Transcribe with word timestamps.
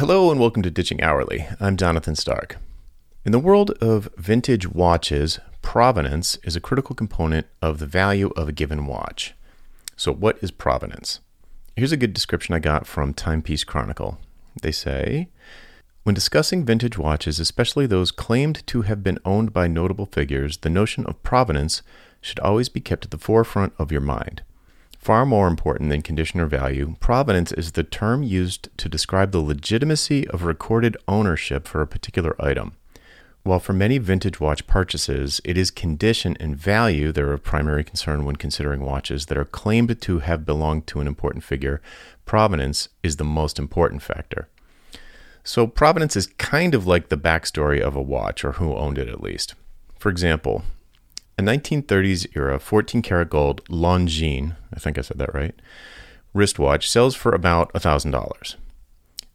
Hello 0.00 0.30
and 0.30 0.40
welcome 0.40 0.62
to 0.62 0.70
Ditching 0.70 1.02
Hourly. 1.02 1.46
I'm 1.60 1.76
Jonathan 1.76 2.16
Stark. 2.16 2.56
In 3.26 3.32
the 3.32 3.38
world 3.38 3.72
of 3.82 4.08
vintage 4.16 4.66
watches, 4.66 5.38
provenance 5.60 6.38
is 6.42 6.56
a 6.56 6.60
critical 6.60 6.94
component 6.94 7.46
of 7.60 7.80
the 7.80 7.86
value 7.86 8.30
of 8.34 8.48
a 8.48 8.52
given 8.52 8.86
watch. 8.86 9.34
So, 9.96 10.10
what 10.10 10.38
is 10.42 10.52
provenance? 10.52 11.20
Here's 11.76 11.92
a 11.92 11.98
good 11.98 12.14
description 12.14 12.54
I 12.54 12.60
got 12.60 12.86
from 12.86 13.12
Timepiece 13.12 13.62
Chronicle. 13.62 14.18
They 14.62 14.72
say, 14.72 15.28
when 16.04 16.14
discussing 16.14 16.64
vintage 16.64 16.96
watches, 16.96 17.38
especially 17.38 17.86
those 17.86 18.10
claimed 18.10 18.66
to 18.68 18.80
have 18.80 19.02
been 19.02 19.18
owned 19.26 19.52
by 19.52 19.68
notable 19.68 20.06
figures, 20.06 20.56
the 20.56 20.70
notion 20.70 21.04
of 21.04 21.22
provenance 21.22 21.82
should 22.22 22.40
always 22.40 22.70
be 22.70 22.80
kept 22.80 23.04
at 23.04 23.10
the 23.10 23.18
forefront 23.18 23.74
of 23.78 23.92
your 23.92 24.00
mind. 24.00 24.40
Far 25.00 25.24
more 25.24 25.48
important 25.48 25.88
than 25.88 26.02
condition 26.02 26.40
or 26.40 26.46
value, 26.46 26.94
provenance 27.00 27.52
is 27.52 27.72
the 27.72 27.82
term 27.82 28.22
used 28.22 28.68
to 28.76 28.86
describe 28.86 29.32
the 29.32 29.40
legitimacy 29.40 30.28
of 30.28 30.44
recorded 30.44 30.94
ownership 31.08 31.66
for 31.66 31.80
a 31.80 31.86
particular 31.86 32.36
item. 32.38 32.72
While 33.42 33.60
for 33.60 33.72
many 33.72 33.96
vintage 33.96 34.40
watch 34.40 34.66
purchases, 34.66 35.40
it 35.42 35.56
is 35.56 35.70
condition 35.70 36.36
and 36.38 36.54
value 36.54 37.12
that 37.12 37.24
are 37.24 37.32
of 37.32 37.42
primary 37.42 37.82
concern 37.82 38.26
when 38.26 38.36
considering 38.36 38.82
watches 38.82 39.26
that 39.26 39.38
are 39.38 39.46
claimed 39.46 40.02
to 40.02 40.18
have 40.18 40.44
belonged 40.44 40.86
to 40.88 41.00
an 41.00 41.06
important 41.06 41.44
figure, 41.44 41.80
provenance 42.26 42.90
is 43.02 43.16
the 43.16 43.24
most 43.24 43.58
important 43.58 44.02
factor. 44.02 44.48
So, 45.42 45.66
provenance 45.66 46.14
is 46.14 46.26
kind 46.26 46.74
of 46.74 46.86
like 46.86 47.08
the 47.08 47.16
backstory 47.16 47.80
of 47.80 47.96
a 47.96 48.02
watch, 48.02 48.44
or 48.44 48.52
who 48.52 48.76
owned 48.76 48.98
it 48.98 49.08
at 49.08 49.22
least. 49.22 49.54
For 49.98 50.10
example, 50.10 50.62
a 51.40 51.42
1930s 51.42 52.36
era 52.36 52.58
14 52.58 53.00
karat 53.00 53.30
gold 53.30 53.64
Longines, 53.64 54.54
I 54.74 54.78
think 54.78 54.98
I 54.98 55.00
said 55.00 55.16
that 55.18 55.32
right, 55.32 55.54
wristwatch 56.34 56.90
sells 56.90 57.16
for 57.16 57.34
about 57.34 57.72
$1,000. 57.72 58.56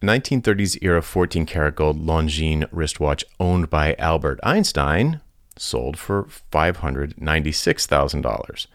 A 0.00 0.06
1930s 0.06 0.78
era 0.80 1.02
14 1.02 1.44
karat 1.44 1.74
gold 1.74 2.00
Longines 2.00 2.68
wristwatch 2.70 3.24
owned 3.40 3.68
by 3.68 3.96
Albert 3.98 4.38
Einstein 4.44 5.20
sold 5.56 5.98
for 5.98 6.28
$596,000. 6.52 8.66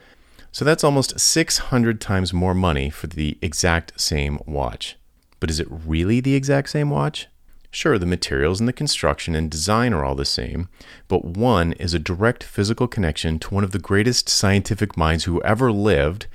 So 0.51 0.65
that's 0.65 0.83
almost 0.83 1.17
600 1.17 2.01
times 2.01 2.33
more 2.33 2.53
money 2.53 2.89
for 2.89 3.07
the 3.07 3.37
exact 3.41 3.97
same 3.99 4.37
watch. 4.45 4.97
But 5.39 5.49
is 5.49 5.61
it 5.61 5.67
really 5.69 6.19
the 6.19 6.35
exact 6.35 6.71
same 6.71 6.89
watch? 6.89 7.27
Sure, 7.75 7.97
the 7.97 8.05
materials 8.05 8.59
and 8.59 8.69
the 8.69 8.73
construction 8.73 9.33
and 9.33 9.49
design 9.49 9.93
are 9.93 10.05
all 10.05 10.13
the 10.13 10.25
same, 10.25 10.69
but 11.07 11.25
one 11.25 11.73
is 11.73 11.95
a 11.95 11.99
direct 11.99 12.43
physical 12.43 12.87
connection 12.87 13.39
to 13.39 13.51
one 13.51 13.63
of 13.63 13.71
the 13.71 13.79
greatest 13.79 14.29
scientific 14.29 14.95
minds 14.95 15.23
who 15.23 15.41
ever 15.41 15.71
lived, 15.71 16.27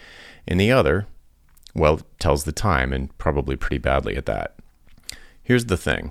and 0.48 0.60
the 0.60 0.72
other, 0.72 1.06
well, 1.76 2.00
tells 2.18 2.42
the 2.42 2.50
time, 2.50 2.92
and 2.92 3.16
probably 3.18 3.54
pretty 3.54 3.78
badly 3.78 4.16
at 4.16 4.26
that. 4.26 4.56
Here's 5.40 5.66
the 5.66 5.76
thing 5.76 6.10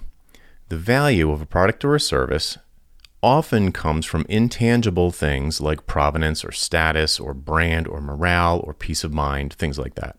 the 0.70 0.78
value 0.78 1.30
of 1.30 1.42
a 1.42 1.46
product 1.46 1.84
or 1.84 1.94
a 1.94 2.00
service 2.00 2.58
often 3.22 3.74
comes 3.74 4.06
from 4.06 4.26
intangible 4.30 5.12
things 5.12 5.60
like 5.60 5.88
provenance 5.88 6.46
or 6.46 6.54
status 6.54 7.20
or 7.20 7.34
brand 7.34 7.86
or 7.86 8.00
morale 8.00 8.62
or 8.64 8.74
peace 8.74 9.04
of 9.04 9.12
mind, 9.12 9.52
things 9.56 9.78
like 9.78 9.96
that. 9.96 10.16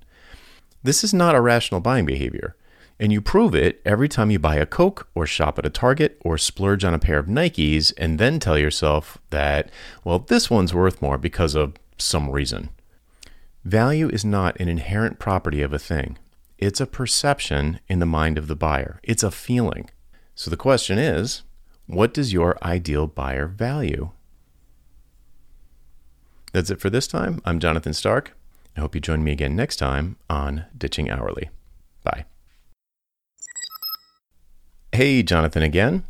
This 0.83 1.03
is 1.03 1.15
not 1.15 1.35
a 1.35 1.41
rational 1.41 1.81
buying 1.81 2.05
behavior. 2.05 2.57
And 3.01 3.13
you 3.13 3.21
prove 3.21 3.55
it 3.55 3.81
every 3.85 4.09
time 4.09 4.31
you 4.31 4.39
buy 4.39 4.57
a 4.57 4.67
Coke 4.67 5.09
or 5.15 5.27
shop 5.27 5.59
at 5.59 5.67
a 5.67 5.71
Target 5.71 6.21
or 6.25 6.37
splurge 6.37 6.85
on 6.85 6.95
a 6.95 6.99
pair 6.99 7.19
of 7.19 7.27
Nikes 7.27 7.93
and 7.97 8.19
then 8.19 8.41
tell 8.41 8.59
yourself 8.59 9.19
that, 9.31 9.71
well, 10.03 10.19
this 10.19 10.51
one's 10.51 10.75
worth 10.75 11.01
more 11.01 11.17
because 11.17 11.55
of 11.55 11.75
some 11.97 12.31
reason. 12.31 12.71
Value 13.65 14.09
is 14.09 14.25
not 14.25 14.59
an 14.61 14.69
inherent 14.69 15.19
property 15.19 15.63
of 15.63 15.73
a 15.73 15.79
thing, 15.79 16.17
it's 16.57 16.81
a 16.81 16.87
perception 16.87 17.81
in 17.89 17.99
the 17.99 18.07
mind 18.07 18.39
of 18.39 18.49
the 18.49 18.57
buyer, 18.57 18.99
it's 19.03 19.23
a 19.23 19.31
feeling. 19.31 19.91
So 20.35 20.51
the 20.51 20.57
question 20.57 20.99
is 20.99 21.43
what 21.87 22.13
does 22.13 22.33
your 22.33 22.59
ideal 22.63 23.07
buyer 23.07 23.47
value? 23.47 24.11
That's 26.53 26.71
it 26.71 26.81
for 26.81 26.91
this 26.91 27.07
time. 27.07 27.41
I'm 27.45 27.61
Jonathan 27.61 27.93
Stark. 27.93 28.37
I 28.77 28.81
hope 28.81 28.95
you 28.95 29.01
join 29.01 29.23
me 29.23 29.33
again 29.33 29.57
next 29.57 29.77
time 29.77 30.17
on 30.31 30.67
Ditching 30.77 31.11
Hourly. 31.11 31.51
Bye. 32.05 32.25
Hey, 34.99 35.23
Jonathan 35.23 35.63
again. 35.63 36.03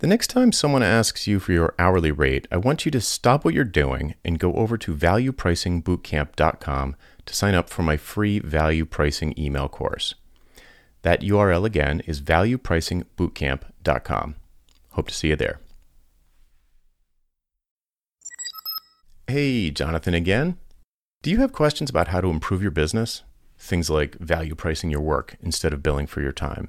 The 0.00 0.06
next 0.06 0.26
time 0.26 0.52
someone 0.52 0.82
asks 0.82 1.26
you 1.26 1.40
for 1.40 1.52
your 1.52 1.74
hourly 1.78 2.12
rate, 2.12 2.46
I 2.52 2.58
want 2.58 2.84
you 2.84 2.90
to 2.90 3.00
stop 3.00 3.42
what 3.42 3.54
you're 3.54 3.64
doing 3.64 4.16
and 4.22 4.38
go 4.38 4.52
over 4.52 4.76
to 4.76 4.94
valuepricingbootcamp.com 4.94 6.96
to 7.24 7.34
sign 7.34 7.54
up 7.54 7.70
for 7.70 7.82
my 7.82 7.96
free 7.96 8.38
value 8.38 8.84
pricing 8.84 9.32
email 9.38 9.66
course. 9.66 10.14
That 11.00 11.22
URL 11.22 11.64
again 11.64 12.00
is 12.00 12.20
valuepricingbootcamp.com. 12.20 14.34
Hope 14.90 15.08
to 15.08 15.14
see 15.14 15.28
you 15.28 15.36
there. 15.36 15.60
Hey, 19.26 19.70
Jonathan 19.70 20.12
again. 20.12 20.58
Do 21.22 21.30
you 21.30 21.38
have 21.38 21.52
questions 21.52 21.88
about 21.88 22.08
how 22.08 22.20
to 22.20 22.28
improve 22.28 22.60
your 22.60 22.72
business? 22.72 23.22
Things 23.56 23.88
like 23.88 24.18
value 24.18 24.54
pricing 24.54 24.90
your 24.90 25.00
work 25.00 25.36
instead 25.40 25.72
of 25.72 25.82
billing 25.82 26.06
for 26.06 26.20
your 26.20 26.32
time 26.32 26.68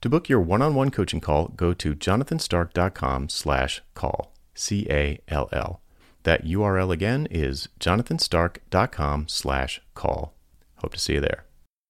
To 0.00 0.08
book 0.08 0.30
your 0.30 0.40
one-on-one 0.40 0.90
coaching 0.90 1.20
call, 1.20 1.48
go 1.48 1.74
to 1.74 1.94
jonathanstark.com 1.94 3.28
slash 3.28 3.82
call, 3.94 4.32
C-A-L-L. 4.54 5.80
That 6.22 6.44
URL 6.44 6.92
again 6.92 7.26
is 7.30 7.68
jonathanstark.com 7.78 9.28
slash 9.28 9.80
call. 9.94 10.34
Hope 10.76 10.94
to 10.94 10.98
see 10.98 11.14
you 11.14 11.20
there. 11.20 11.44